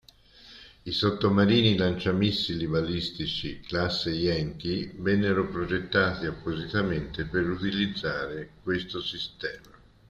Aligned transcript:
I 0.83 0.89
sottomarini 0.91 1.77
lanciamissili 1.77 2.65
balistici 2.65 3.59
classe 3.59 4.09
Yankee 4.09 4.95
vennero 4.95 5.47
progettati 5.47 6.25
appositamente 6.25 7.25
per 7.25 7.47
utilizzare 7.47 8.49
questo 8.63 8.99
sistema. 8.99 9.77